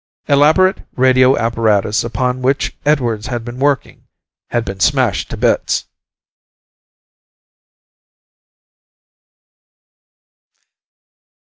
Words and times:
Elaborate 0.27 0.79
radio 0.95 1.37
apparatus 1.37 2.03
upon 2.03 2.41
which 2.41 2.75
Edwards 2.87 3.27
had 3.27 3.45
been 3.45 3.59
working 3.59 4.07
had 4.49 4.65
been 4.65 4.79
smashed 4.79 5.29
to 5.29 5.37
bits. 5.37 5.85